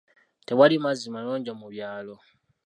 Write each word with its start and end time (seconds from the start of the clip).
Tewali 0.45 0.75
mazzi 0.83 1.07
mayonjo 1.15 1.51
mu 1.59 1.67
byalo. 1.73 2.15